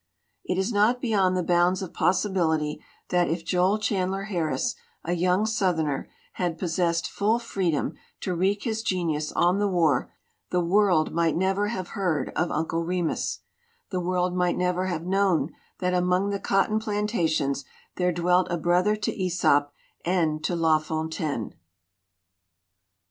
[0.43, 5.45] "It is not beyond the bounds of possibility that if Joel Chandler Harris, a young
[5.45, 10.11] Southerner, had possessed full freedom to wreak his genius on the war,
[10.49, 13.41] the world might never have heard of 'Uncle Remus/
[13.91, 17.63] The world might never have known that among the cotton plantations
[17.97, 19.69] there dwelt a brother to Msop
[20.03, 21.53] and to La Fontaine."